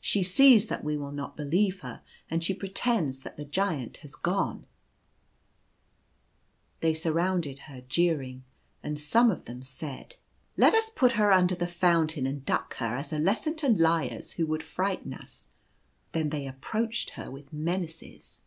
she 0.00 0.22
sees 0.22 0.68
that 0.68 0.82
we 0.82 0.96
will 0.96 1.12
not 1.12 1.36
believe 1.36 1.80
her, 1.80 2.00
and 2.30 2.42
she 2.42 2.54
pretends 2.54 3.20
that 3.20 3.36
the 3.36 3.44
Giant 3.44 3.98
has 3.98 4.16
gone/' 4.16 4.64
They 6.80 6.94
surrounded 6.94 7.58
her, 7.68 7.82
jeering, 7.82 8.44
and 8.82 8.98
some 8.98 9.30
of 9.30 9.44
them 9.44 9.62
said," 9.62 10.16
Let 10.64 10.72
us 10.74 10.88
put 10.88 11.12
her 11.20 11.30
under 11.32 11.54
the 11.54 11.66
fountain 11.66 12.26
and 12.26 12.46
duck 12.46 12.76
her, 12.76 12.96
as 12.96 13.12
a 13.12 13.18
lesson 13.18 13.56
to 13.56 13.68
liars 13.68 14.32
who 14.32 14.46
would 14.46 14.62
frighten 14.62 15.12
us." 15.12 15.50
Then 16.12 16.30
they 16.30 16.46
approached 16.46 17.10
her 17.10 17.30
with 17.30 17.52
menaces. 17.52 18.40